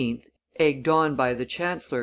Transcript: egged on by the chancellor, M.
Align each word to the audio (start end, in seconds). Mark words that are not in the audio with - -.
egged 0.59 0.87
on 0.87 1.15
by 1.15 1.31
the 1.31 1.45
chancellor, 1.45 1.99
M. 1.99 1.99